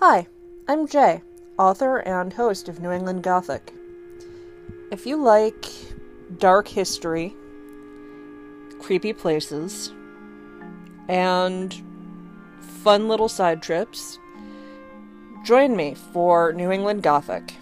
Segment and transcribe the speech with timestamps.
[0.00, 0.28] Hi,
[0.68, 1.22] I'm Jay,
[1.58, 3.74] author and host of New England Gothic.
[4.92, 5.66] If you like
[6.38, 7.34] dark history,
[8.78, 9.92] creepy places,
[11.08, 11.74] and
[12.60, 14.20] fun little side trips,
[15.44, 17.56] join me for New England Gothic.